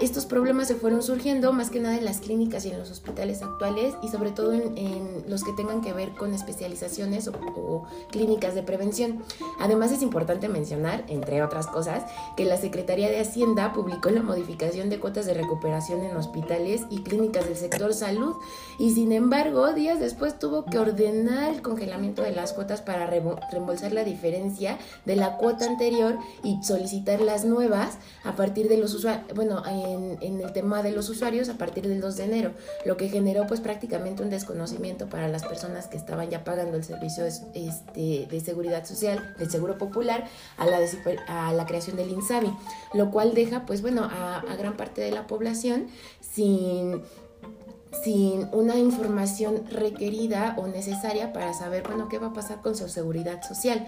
estos 0.00 0.24
problemas 0.26 0.68
se 0.68 0.74
fueron 0.74 1.02
surgiendo 1.02 1.52
más 1.52 1.70
que 1.70 1.80
nada 1.80 1.96
en 1.96 2.04
las 2.04 2.20
clínicas 2.20 2.64
y 2.64 2.70
en 2.70 2.78
los 2.78 2.90
hospitales 2.90 3.42
actuales 3.42 3.94
y 4.02 4.08
sobre 4.08 4.30
todo 4.30 4.52
en, 4.52 5.24
los 5.28 5.44
que 5.44 5.52
tengan 5.52 5.80
que 5.80 5.92
ver 5.92 6.10
con 6.10 6.34
especializaciones 6.34 7.28
o, 7.28 7.86
clínicas 8.10 8.54
de 8.54 8.62
prevención. 8.62 9.22
Además 9.60 9.92
es 9.92 10.02
importante 10.02 10.48
mencionar, 10.48 11.04
entre 11.08 11.42
otras 11.42 11.66
cosas, 11.66 12.04
que 12.36 12.44
la 12.44 12.56
Secretaría 12.56 13.08
de 13.10 13.20
Hacienda 13.20 13.72
publicó 13.72 14.10
la 14.10 14.22
modificación 14.22 14.90
de 14.90 14.98
cuotas 14.98 15.26
de 15.26 15.34
recuperación 15.34 16.02
en 16.02 16.16
hospitales 16.16 16.82
y 16.90 17.02
clínicas 17.02 17.44
del 17.44 17.56
sector 17.56 17.94
salud 17.94 18.34
y 18.78 18.92
sin 18.92 19.12
embargo 19.12 19.72
días 19.72 20.00
después 20.00 20.38
tuvo 20.38 20.64
que 20.64 20.78
ordenar 20.78 21.52
el 21.52 21.62
congelamiento 21.62 22.22
de 22.22 22.32
las 22.32 22.52
cuotas 22.52 22.80
para 22.80 23.06
reembolsar 23.06 23.92
la 23.92 24.04
diferencia 24.04 24.78
de 25.04 25.16
la 25.16 25.36
cuota 25.36 25.66
anterior 25.66 26.18
y 26.42 26.62
solicitar 26.62 27.20
las 27.20 27.44
nuevas 27.44 27.98
a 28.24 28.32
partir 28.32 28.68
de 28.68 28.78
los 28.78 28.94
usuarios. 28.94 29.26
Bueno, 29.34 29.49
en, 29.66 30.40
el 30.40 30.52
tema 30.52 30.82
de 30.82 30.92
los 30.92 31.08
usuarios 31.08 31.48
a 31.48 31.58
partir 31.58 31.86
del 31.86 32.00
2 32.00 32.16
de 32.16 32.24
enero, 32.24 32.52
lo 32.84 32.96
que 32.96 33.08
generó 33.08 33.46
pues 33.46 33.60
prácticamente 33.60 34.22
un 34.22 34.30
desconocimiento 34.30 35.08
para 35.08 35.28
las 35.28 35.44
personas 35.44 35.86
que 35.86 35.96
estaban 35.96 36.30
ya 36.30 36.44
pagando 36.44 36.76
el 36.76 36.84
servicio 36.84 37.24
este, 37.24 38.26
de 38.30 38.40
seguridad 38.40 38.84
social, 38.84 39.34
del 39.38 39.50
seguro 39.50 39.78
popular, 39.78 40.28
a 40.56 40.66
la, 40.66 40.78
a 41.28 41.52
la 41.52 41.66
creación 41.66 41.96
del 41.96 42.10
INSABI, 42.10 42.52
lo 42.94 43.10
cual 43.10 43.34
deja 43.34 43.66
pues 43.66 43.82
bueno 43.82 44.04
a, 44.04 44.40
a 44.40 44.56
gran 44.56 44.76
parte 44.76 45.00
de 45.00 45.10
la 45.10 45.26
población 45.26 45.88
sin 46.20 47.02
sin 48.04 48.48
una 48.52 48.76
información 48.76 49.64
requerida 49.70 50.54
o 50.58 50.66
necesaria 50.66 51.32
para 51.32 51.52
saber, 51.54 51.82
bueno, 51.86 52.08
qué 52.08 52.18
va 52.18 52.28
a 52.28 52.32
pasar 52.32 52.60
con 52.60 52.76
su 52.76 52.88
seguridad 52.88 53.42
social. 53.42 53.86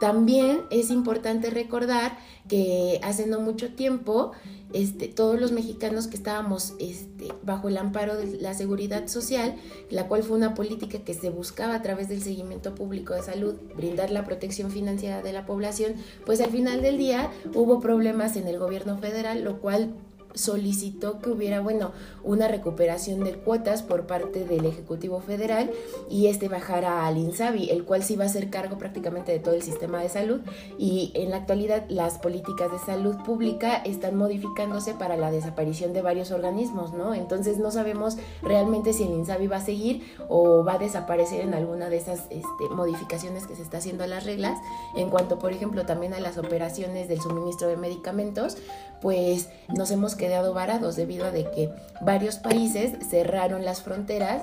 También 0.00 0.60
es 0.70 0.90
importante 0.90 1.50
recordar 1.50 2.16
que 2.48 3.00
hace 3.02 3.26
no 3.26 3.40
mucho 3.40 3.74
tiempo 3.74 4.32
este, 4.72 5.08
todos 5.08 5.40
los 5.40 5.50
mexicanos 5.50 6.06
que 6.06 6.16
estábamos 6.16 6.74
este, 6.78 7.32
bajo 7.42 7.68
el 7.68 7.78
amparo 7.78 8.16
de 8.16 8.38
la 8.40 8.54
seguridad 8.54 9.08
social, 9.08 9.56
la 9.90 10.06
cual 10.06 10.22
fue 10.22 10.36
una 10.36 10.54
política 10.54 11.00
que 11.00 11.14
se 11.14 11.30
buscaba 11.30 11.74
a 11.74 11.82
través 11.82 12.08
del 12.08 12.22
seguimiento 12.22 12.74
público 12.74 13.14
de 13.14 13.22
salud, 13.22 13.54
brindar 13.76 14.10
la 14.10 14.24
protección 14.24 14.70
financiera 14.70 15.22
de 15.22 15.32
la 15.32 15.46
población, 15.46 15.94
pues 16.24 16.40
al 16.40 16.50
final 16.50 16.80
del 16.80 16.96
día 16.96 17.30
hubo 17.54 17.80
problemas 17.80 18.36
en 18.36 18.46
el 18.46 18.58
gobierno 18.58 18.98
federal, 18.98 19.42
lo 19.42 19.60
cual 19.60 19.94
solicitó 20.34 21.20
que 21.20 21.30
hubiera, 21.30 21.60
bueno, 21.60 21.92
una 22.22 22.48
recuperación 22.48 23.24
de 23.24 23.34
cuotas 23.34 23.82
por 23.82 24.06
parte 24.06 24.44
del 24.44 24.66
Ejecutivo 24.66 25.20
Federal 25.20 25.70
y 26.10 26.26
este 26.26 26.48
bajara 26.48 27.06
al 27.06 27.16
INSABI, 27.16 27.70
el 27.70 27.84
cual 27.84 28.02
sí 28.02 28.16
va 28.16 28.26
a 28.26 28.28
ser 28.28 28.50
cargo 28.50 28.78
prácticamente 28.78 29.32
de 29.32 29.38
todo 29.38 29.54
el 29.54 29.62
sistema 29.62 30.00
de 30.00 30.08
salud 30.08 30.40
y 30.78 31.10
en 31.14 31.30
la 31.30 31.38
actualidad 31.38 31.84
las 31.88 32.18
políticas 32.18 32.70
de 32.70 32.78
salud 32.78 33.16
pública 33.24 33.76
están 33.76 34.16
modificándose 34.16 34.94
para 34.94 35.16
la 35.16 35.30
desaparición 35.30 35.92
de 35.92 36.02
varios 36.02 36.30
organismos, 36.30 36.92
¿no? 36.92 37.14
Entonces 37.14 37.58
no 37.58 37.70
sabemos 37.70 38.16
realmente 38.42 38.92
si 38.92 39.04
el 39.04 39.10
INSABI 39.10 39.46
va 39.46 39.56
a 39.56 39.64
seguir 39.64 40.02
o 40.28 40.64
va 40.64 40.74
a 40.74 40.78
desaparecer 40.78 41.40
en 41.40 41.54
alguna 41.54 41.88
de 41.88 41.96
esas 41.96 42.26
este, 42.30 42.68
modificaciones 42.70 43.46
que 43.46 43.56
se 43.56 43.62
está 43.62 43.78
haciendo 43.78 44.04
a 44.04 44.06
las 44.06 44.24
reglas. 44.24 44.58
En 44.96 45.10
cuanto, 45.10 45.38
por 45.38 45.52
ejemplo, 45.52 45.86
también 45.86 46.14
a 46.14 46.20
las 46.20 46.38
operaciones 46.38 47.08
del 47.08 47.20
suministro 47.20 47.68
de 47.68 47.76
medicamentos, 47.76 48.56
pues 49.00 49.48
nos 49.68 49.90
hemos 49.90 50.14
quedado 50.14 50.54
varados 50.54 50.96
debido 50.96 51.26
a 51.26 51.32
que 51.32 51.70
varios 52.00 52.36
países 52.36 52.92
cerraron 53.08 53.64
las 53.64 53.82
fronteras, 53.82 54.42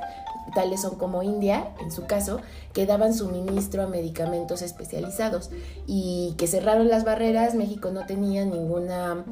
tales 0.53 0.81
son 0.81 0.95
como 0.97 1.23
India, 1.23 1.73
en 1.81 1.91
su 1.91 2.05
caso, 2.05 2.39
que 2.73 2.85
daban 2.85 3.13
suministro 3.13 3.83
a 3.83 3.87
medicamentos 3.87 4.61
especializados. 4.61 5.49
Y 5.87 6.35
que 6.37 6.47
cerraron 6.47 6.87
las 6.87 7.03
barreras, 7.03 7.55
México 7.55 7.91
no 7.91 8.05
tenía 8.05 8.45
ninguna 8.45 9.25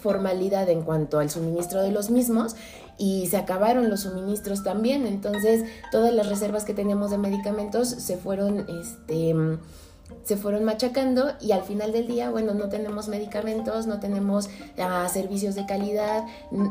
formalidad 0.00 0.68
en 0.68 0.82
cuanto 0.82 1.20
al 1.20 1.30
suministro 1.30 1.80
de 1.80 1.92
los 1.92 2.10
mismos 2.10 2.56
y 2.98 3.26
se 3.28 3.36
acabaron 3.36 3.88
los 3.88 4.00
suministros 4.00 4.62
también, 4.62 5.06
entonces 5.06 5.64
todas 5.90 6.12
las 6.12 6.28
reservas 6.28 6.64
que 6.64 6.74
teníamos 6.74 7.10
de 7.10 7.18
medicamentos 7.18 7.88
se 7.88 8.16
fueron 8.16 8.66
este 8.68 9.34
se 10.24 10.36
fueron 10.36 10.64
machacando 10.64 11.32
y 11.40 11.52
al 11.52 11.62
final 11.62 11.92
del 11.92 12.06
día, 12.06 12.30
bueno, 12.30 12.54
no 12.54 12.68
tenemos 12.68 13.08
medicamentos, 13.08 13.86
no 13.86 14.00
tenemos 14.00 14.48
ah, 14.78 15.08
servicios 15.12 15.54
de 15.54 15.66
calidad, 15.66 16.24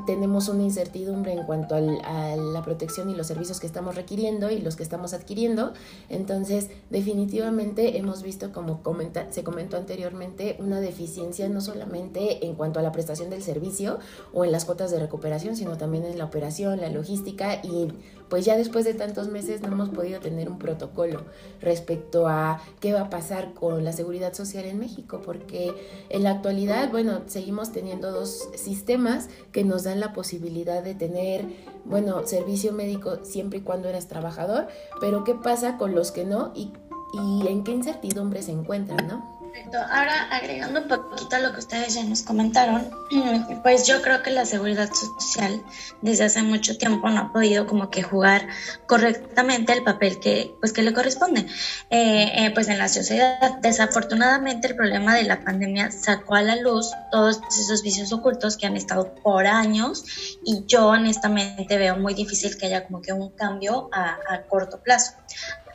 tenemos 0.06 0.48
una 0.48 0.64
incertidumbre 0.64 1.34
en 1.34 1.44
cuanto 1.44 1.76
a 1.76 1.82
la 1.82 2.62
protección 2.64 3.10
y 3.10 3.16
los 3.16 3.28
servicios 3.28 3.60
que 3.60 3.68
estamos 3.68 3.96
requiriendo 3.96 4.50
y 4.52 4.60
los 4.60 4.76
que 4.76 4.84
estamos 4.84 5.14
adquiriendo. 5.14 5.74
Entonces, 6.10 6.70
definitivamente 6.90 7.98
hemos 7.98 8.24
visto, 8.24 8.52
como 8.52 8.82
se 9.30 9.44
comentó 9.44 9.78
anteriormente, 9.78 10.58
una 10.60 10.80
deficiencia 10.80 11.48
no 11.50 11.62
solamente 11.62 12.46
en 12.46 12.56
cuanto 12.56 12.80
a 12.80 12.84
la 12.84 12.92
prestación 12.92 13.30
del 13.30 13.44
servicio 13.44 14.00
o 14.34 14.46
en 14.46 14.52
las 14.52 14.66
cuotas 14.66 14.92
de 14.92 15.00
recuperación, 15.00 15.56
sino 15.56 15.78
también 15.78 16.06
en 16.06 16.18
la 16.18 16.26
operación, 16.26 16.82
la 16.82 16.90
logística 16.90 17.56
y 17.64 17.90
pues 18.32 18.46
ya 18.46 18.56
después 18.56 18.86
de 18.86 18.94
tantos 18.94 19.28
meses 19.28 19.62
no 19.62 19.68
hemos 19.74 19.90
podido 19.90 20.22
tener 20.22 20.50
un 20.50 20.58
protocolo 20.58 21.24
respecto 21.60 22.30
a 22.30 22.62
qué 22.80 22.94
va 22.94 23.02
a 23.02 23.10
pasar 23.10 23.54
con 23.54 23.84
la 23.84 23.92
seguridad 23.92 24.34
social 24.34 24.64
en 24.64 24.80
México, 24.80 25.20
porque 25.22 25.74
en 26.08 26.24
la 26.24 26.32
actualidad, 26.32 26.90
bueno, 26.92 27.24
seguimos 27.28 27.74
teniendo 27.74 28.10
dos 28.10 28.48
sistemas 28.56 29.28
que 29.52 29.66
nos 29.66 29.84
dan 29.84 30.00
la 30.00 30.14
posibilidad 30.14 30.82
de 30.82 30.96
tener, 30.96 31.44
bueno, 31.84 32.26
servicio 32.26 32.72
médico 32.72 33.18
siempre 33.24 33.60
y 33.60 33.64
cuando 33.64 33.90
eres 33.90 34.08
trabajador, 34.08 34.70
pero 35.02 35.26
qué 35.26 35.36
pasa 35.36 35.78
con 35.78 35.94
los 35.94 36.14
que 36.14 36.24
no 36.24 36.54
y, 36.56 36.72
y 37.14 37.48
en 37.50 37.66
qué 37.66 37.74
incertidumbre 37.74 38.44
se 38.44 38.54
encuentran, 38.54 39.10
¿no? 39.10 39.41
Perfecto. 39.52 39.80
Ahora, 39.80 40.30
agregando 40.32 40.82
un 40.82 40.88
poquito 40.88 41.36
a 41.36 41.40
lo 41.40 41.52
que 41.52 41.60
ustedes 41.60 41.96
ya 41.96 42.04
nos 42.06 42.22
comentaron, 42.22 42.90
pues 43.64 43.86
yo 43.86 44.02
creo 44.02 44.24
que 44.24 44.30
la 44.32 44.46
seguridad 44.46 44.90
social 44.94 45.62
desde 46.02 46.24
hace 46.24 46.42
mucho 46.42 46.78
tiempo 46.78 47.10
no 47.10 47.20
ha 47.20 47.34
podido 47.34 47.68
como 47.68 47.90
que 47.90 48.02
jugar 48.02 48.48
correctamente 48.88 49.74
el 49.74 49.84
papel 49.84 50.20
que, 50.22 50.56
pues, 50.62 50.72
que 50.72 50.84
le 50.84 50.94
corresponde 50.94 51.48
eh, 51.90 52.32
eh, 52.34 52.52
pues 52.54 52.70
en 52.70 52.78
la 52.78 52.88
sociedad. 52.88 53.58
Desafortunadamente 53.62 54.70
el 54.70 54.76
problema 54.76 55.16
de 55.16 55.24
la 55.24 55.44
pandemia 55.44 55.92
sacó 55.92 56.36
a 56.36 56.42
la 56.44 56.56
luz 56.56 56.90
todos 57.12 57.42
esos 57.60 57.84
vicios 57.84 58.14
ocultos 58.14 58.56
que 58.56 58.68
han 58.68 58.78
estado 58.78 59.14
por 59.16 59.48
años 59.48 60.06
y 60.46 60.64
yo 60.66 60.88
honestamente 60.88 61.78
veo 61.78 61.98
muy 61.98 62.14
difícil 62.14 62.58
que 62.58 62.68
haya 62.68 62.86
como 62.86 63.02
que 63.02 63.12
un 63.12 63.32
cambio 63.32 63.90
a, 63.92 64.18
a 64.30 64.44
corto 64.48 64.80
plazo. 64.80 65.12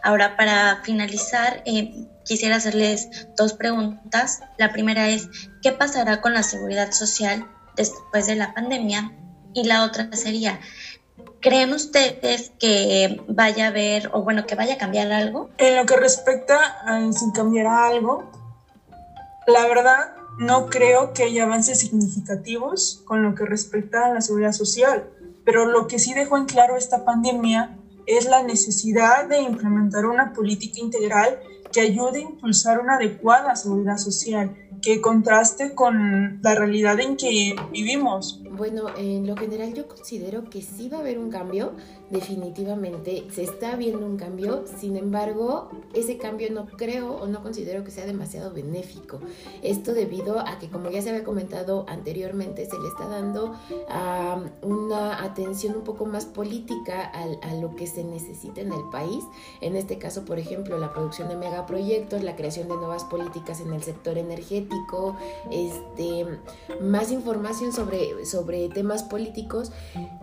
Ahora, 0.07 0.37
para 0.37 0.83
finalizar, 0.85 1.65
eh, 1.67 2.07
quisiera 2.25 2.55
hacerles 2.55 3.09
dos 3.37 3.55
preguntas. 3.55 4.39
La 4.57 4.73
primera 4.73 5.09
es, 5.09 5.29
¿qué 5.63 5.73
pasará 5.73 6.21
con 6.21 6.33
la 6.33 6.45
seguridad 6.45 6.93
social 6.93 7.45
después 7.75 8.29
de 8.29 8.37
la 8.37 8.55
pandemia? 8.55 9.11
Y 9.53 9.65
la 9.65 9.83
otra 9.83 10.09
sería, 10.13 10.61
¿creen 11.41 11.73
ustedes 11.73 12.53
que 12.61 13.21
vaya 13.27 13.65
a 13.65 13.69
haber, 13.71 14.11
o 14.13 14.23
bueno, 14.23 14.47
que 14.47 14.55
vaya 14.55 14.75
a 14.75 14.79
cambiar 14.79 15.11
algo? 15.11 15.51
En 15.59 15.75
lo 15.75 15.85
que 15.87 15.97
respecta 15.97 16.57
a 16.87 17.13
si 17.13 17.33
cambiará 17.33 17.89
algo, 17.89 18.31
la 19.49 19.67
verdad 19.67 20.15
no 20.39 20.67
creo 20.67 21.15
que 21.15 21.25
haya 21.25 21.43
avances 21.43 21.81
significativos 21.81 23.03
con 23.07 23.25
lo 23.25 23.35
que 23.35 23.45
respecta 23.45 24.07
a 24.07 24.15
la 24.15 24.21
seguridad 24.21 24.53
social, 24.53 25.11
pero 25.45 25.67
lo 25.67 25.89
que 25.89 25.99
sí 25.99 26.15
dejó 26.15 26.37
en 26.37 26.45
claro 26.45 26.77
esta 26.77 27.05
pandemia 27.05 27.77
es 28.07 28.25
la 28.25 28.43
necesidad 28.43 29.25
de 29.27 29.39
implementar 29.39 30.07
una 30.07 30.33
política 30.33 30.81
integral 30.81 31.37
que 31.77 31.83
ayude 31.83 32.21
a 32.21 32.23
impulsar 32.23 32.81
una 32.81 32.95
adecuada 32.95 33.55
seguridad 33.55 33.99
social, 33.99 34.57
que 34.81 35.03
contraste 35.03 35.75
con 35.75 36.41
la 36.43 36.55
realidad 36.55 36.99
en 37.01 37.19
que 37.19 37.55
vivimos. 37.71 38.41
Bueno, 38.51 38.87
en 38.97 39.27
lo 39.27 39.37
general 39.37 39.75
yo 39.75 39.87
considero 39.87 40.49
que 40.49 40.63
sí 40.63 40.89
va 40.89 40.99
a 40.99 41.01
haber 41.01 41.19
un 41.19 41.31
cambio, 41.31 41.73
definitivamente 42.09 43.25
se 43.31 43.43
está 43.43 43.77
viendo 43.77 44.07
un 44.07 44.17
cambio, 44.17 44.65
sin 44.79 44.97
embargo, 44.97 45.69
ese 45.93 46.17
cambio 46.17 46.51
no 46.51 46.67
creo 46.67 47.17
o 47.17 47.27
no 47.27 47.43
considero 47.43 47.85
que 47.85 47.91
sea 47.91 48.07
demasiado 48.07 48.53
benéfico. 48.55 49.21
Esto 49.63 49.93
debido 49.93 50.41
a 50.41 50.59
que, 50.59 50.71
como 50.71 50.91
ya 50.91 51.03
se 51.03 51.11
había 51.11 51.25
comentado 51.25 51.85
anteriormente, 51.89 52.65
se 52.65 52.79
le 52.79 52.89
está 52.89 53.07
dando 53.07 53.55
una 54.63 55.23
atención 55.23 55.77
un 55.77 55.85
poco 55.85 56.07
más 56.07 56.25
política 56.25 57.13
a, 57.13 57.51
a 57.51 57.55
lo 57.55 57.77
que 57.77 57.87
se 57.87 58.05
necesita 58.05 58.63
en 58.63 58.73
el 58.73 58.89
país. 58.91 59.23
En 59.61 59.77
este 59.77 59.99
caso, 59.99 60.25
por 60.25 60.39
ejemplo, 60.39 60.79
la 60.79 60.93
producción 60.93 61.29
de 61.29 61.37
megaproyectos, 61.67 62.23
la 62.23 62.37
creación 62.37 62.69
de 62.69 62.77
nuevas 62.77 63.05
políticas 63.05 63.61
en 63.61 63.73
el 63.73 63.83
sector 63.83 64.19
energético, 64.19 65.17
este, 65.51 66.27
más 66.81 67.11
información 67.11 67.73
sobre, 67.73 68.25
sobre 68.25 68.69
temas 68.69 69.03
políticos 69.03 69.73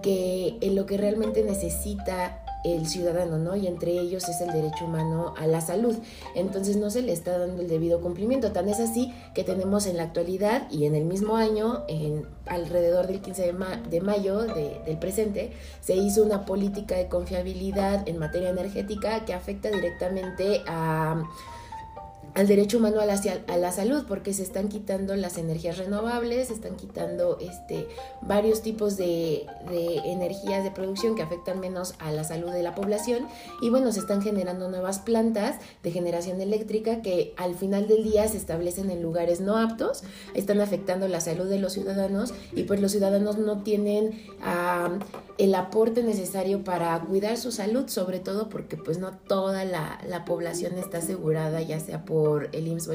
que 0.01 0.57
en 0.61 0.75
lo 0.75 0.85
que 0.85 0.97
realmente 0.97 1.43
necesita 1.43 2.42
el 2.63 2.87
ciudadano, 2.87 3.37
¿no? 3.37 3.55
Y 3.55 3.67
entre 3.67 3.91
ellos 3.91 4.27
es 4.29 4.41
el 4.41 4.51
derecho 4.51 4.85
humano 4.85 5.33
a 5.37 5.47
la 5.47 5.61
salud. 5.61 5.95
Entonces 6.35 6.77
no 6.77 6.89
se 6.89 7.01
le 7.01 7.11
está 7.11 7.37
dando 7.37 7.61
el 7.61 7.67
debido 7.67 8.01
cumplimiento. 8.01 8.51
Tan 8.51 8.69
es 8.69 8.79
así 8.79 9.13
que 9.33 9.43
tenemos 9.43 9.85
en 9.85 9.97
la 9.97 10.03
actualidad 10.03 10.69
y 10.71 10.85
en 10.85 10.95
el 10.95 11.05
mismo 11.05 11.35
año, 11.35 11.83
en 11.87 12.25
alrededor 12.45 13.07
del 13.07 13.21
15 13.21 13.41
de, 13.41 13.53
de 13.89 14.01
mayo 14.01 14.41
del 14.41 14.97
presente, 14.99 15.51
se 15.81 15.95
hizo 15.95 16.23
una 16.23 16.45
política 16.45 16.95
de 16.95 17.07
confiabilidad 17.07 18.07
en 18.07 18.17
materia 18.17 18.49
energética 18.49 19.25
que 19.25 19.33
afecta 19.33 19.69
directamente 19.69 20.61
a 20.67 21.23
al 22.35 22.47
derecho 22.47 22.77
humano 22.77 22.99
a 22.99 23.05
la, 23.05 23.21
a 23.47 23.57
la, 23.57 23.71
salud, 23.71 24.05
porque 24.07 24.33
se 24.33 24.41
están 24.41 24.67
quitando 24.67 25.15
las 25.15 25.37
energías 25.37 25.77
renovables, 25.77 26.47
se 26.47 26.53
están 26.53 26.75
quitando 26.75 27.37
este, 27.39 27.87
varios 28.21 28.61
tipos 28.61 28.97
de, 28.97 29.45
de, 29.69 29.97
energías 30.05 30.63
de 30.63 30.71
producción 30.71 31.15
que 31.15 31.21
afectan 31.21 31.59
menos 31.59 31.93
a 31.99 32.11
la 32.11 32.23
salud 32.23 32.51
de 32.51 32.63
la 32.63 32.73
población. 32.73 33.27
Y 33.61 33.69
bueno, 33.69 33.91
se 33.91 33.99
están 33.99 34.21
generando 34.21 34.67
nuevas 34.69 34.99
plantas 34.99 35.57
de 35.83 35.91
generación 35.91 36.41
eléctrica 36.41 37.01
que 37.01 37.33
al 37.37 37.53
final 37.53 37.87
del 37.87 38.03
día 38.03 38.27
se 38.27 38.37
establecen 38.37 38.89
en 38.89 39.03
lugares 39.03 39.39
no 39.39 39.57
aptos, 39.57 40.03
están 40.33 40.59
afectando 40.59 41.07
la 41.07 41.21
salud 41.21 41.47
de 41.47 41.59
los 41.59 41.73
ciudadanos 41.73 42.33
y 42.53 42.63
pues 42.63 42.81
los 42.81 42.91
ciudadanos 42.91 43.37
no 43.37 43.61
tienen 43.61 44.19
el 45.37 45.55
aporte 45.55 46.01
necesario 46.03 46.63
para 46.63 46.99
cuidar 47.01 47.37
su 47.37 47.51
salud, 47.51 47.87
sobre 47.87 48.19
todo 48.19 48.49
porque 48.49 48.75
pues 48.77 48.97
no 48.97 49.11
toda 49.11 49.65
la, 49.65 49.99
la 50.07 50.25
población 50.25 50.77
está 50.77 50.97
asegurada, 50.97 51.61
ya 51.61 51.79
sea 51.79 52.03
por 52.05 52.22
el 52.51 52.67
IMSS 52.67 52.87
o 52.87 52.93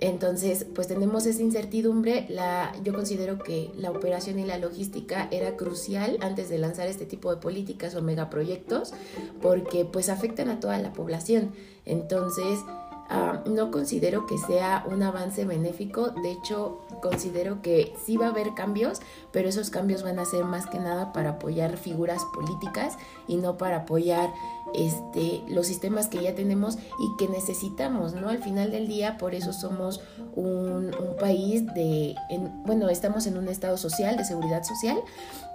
Entonces, 0.00 0.66
pues 0.74 0.88
tenemos 0.88 1.26
esa 1.26 1.42
incertidumbre. 1.42 2.26
La, 2.28 2.72
yo 2.84 2.92
considero 2.94 3.38
que 3.38 3.70
la 3.76 3.90
operación 3.90 4.38
y 4.38 4.44
la 4.44 4.58
logística 4.58 5.28
era 5.30 5.56
crucial 5.56 6.18
antes 6.20 6.48
de 6.48 6.58
lanzar 6.58 6.88
este 6.88 7.06
tipo 7.06 7.34
de 7.34 7.40
políticas 7.40 7.94
o 7.94 8.02
megaproyectos 8.02 8.92
porque 9.42 9.84
pues 9.84 10.08
afectan 10.08 10.48
a 10.48 10.60
toda 10.60 10.78
la 10.78 10.92
población. 10.92 11.52
Entonces, 11.84 12.60
Ah, 13.10 13.42
no 13.46 13.70
considero 13.70 14.26
que 14.26 14.36
sea 14.36 14.84
un 14.86 15.02
avance 15.02 15.46
benéfico, 15.46 16.10
de 16.10 16.30
hecho 16.32 16.80
considero 17.00 17.62
que 17.62 17.94
sí 18.04 18.18
va 18.18 18.26
a 18.26 18.30
haber 18.30 18.52
cambios, 18.54 19.00
pero 19.32 19.48
esos 19.48 19.70
cambios 19.70 20.02
van 20.02 20.18
a 20.18 20.26
ser 20.26 20.44
más 20.44 20.66
que 20.66 20.78
nada 20.78 21.10
para 21.14 21.30
apoyar 21.30 21.78
figuras 21.78 22.22
políticas 22.34 22.98
y 23.26 23.36
no 23.36 23.56
para 23.56 23.78
apoyar 23.78 24.28
este, 24.74 25.42
los 25.48 25.66
sistemas 25.66 26.08
que 26.08 26.22
ya 26.22 26.34
tenemos 26.34 26.76
y 26.76 27.16
que 27.16 27.28
necesitamos, 27.28 28.12
¿no? 28.12 28.28
Al 28.28 28.42
final 28.42 28.70
del 28.70 28.88
día, 28.88 29.16
por 29.16 29.34
eso 29.34 29.54
somos 29.54 30.02
un, 30.34 30.94
país 31.18 31.64
de, 31.74 32.14
bueno, 32.66 32.90
estamos 32.90 33.26
en 33.26 33.38
un 33.38 33.48
estado 33.48 33.78
social, 33.78 34.18
de 34.18 34.24
seguridad 34.24 34.62
social, 34.64 34.98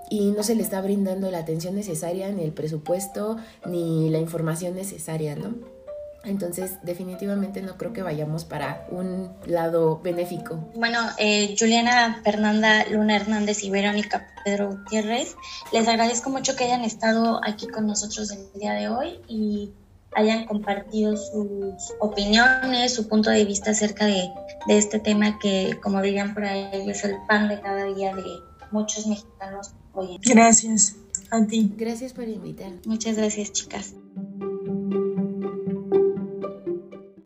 y 0.10 0.32
no 0.32 0.42
se 0.42 0.56
le 0.56 0.64
está 0.64 0.82
brindando 0.82 1.30
la 1.30 1.40
atención 1.40 1.76
necesaria, 1.76 2.32
ni 2.32 2.44
el 2.44 2.52
presupuesto, 2.52 3.38
ni 3.66 4.10
la 4.10 4.18
información 4.18 4.76
necesaria, 4.76 5.36
¿no? 5.36 5.83
Entonces, 6.24 6.78
definitivamente 6.84 7.62
no 7.62 7.78
creo 7.78 7.92
que 7.92 8.02
vayamos 8.02 8.46
para 8.46 8.88
un 8.90 9.32
lado 9.46 10.00
benéfico. 10.02 10.56
Bueno, 10.76 11.00
eh, 11.18 11.56
Juliana 11.60 12.22
Fernanda 12.24 12.86
Luna 12.90 13.18
Hernández 13.18 13.64
y 13.64 13.70
Verónica 13.70 14.28
Pedro 14.46 14.70
Gutiérrez, 14.70 15.36
les 15.72 15.88
agradezco 15.88 16.30
mucho 16.30 16.56
que 16.56 16.64
hayan 16.64 16.84
estado 16.84 17.42
aquí 17.44 17.68
con 17.68 17.88
nosotros 17.88 18.32
el 18.32 18.60
día 18.60 18.74
de 18.74 18.90
hoy 18.90 19.20
y 19.28 19.72
hayan 20.16 20.46
compartido 20.46 21.18
sus 21.18 21.94
opiniones, 22.00 22.94
su 22.94 23.08
punto 23.08 23.30
de 23.30 23.46
vista 23.46 23.72
acerca 23.72 24.06
de, 24.06 24.30
de 24.68 24.78
este 24.78 25.00
tema 25.00 25.40
que, 25.40 25.78
como 25.82 26.02
dirían 26.02 26.34
por 26.34 26.46
ahí, 26.46 26.90
es 26.90 27.04
el 27.04 27.16
pan 27.28 27.50
de 27.50 27.60
cada 27.60 27.86
día 27.86 28.16
de 28.16 28.24
muchos 28.72 29.08
mexicanos 29.08 29.72
hoy. 29.94 30.20
Gracias 30.24 30.96
a 31.32 31.46
ti. 31.46 31.74
Gracias 31.76 32.14
por 32.14 32.28
invitar. 32.28 32.72
Muchas 32.86 33.18
gracias, 33.18 33.52
chicas. 33.52 33.94